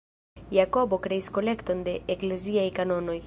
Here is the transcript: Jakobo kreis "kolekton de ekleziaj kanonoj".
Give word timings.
Jakobo 0.57 0.99
kreis 1.03 1.29
"kolekton 1.37 1.85
de 1.91 1.95
ekleziaj 2.17 2.67
kanonoj". 2.81 3.19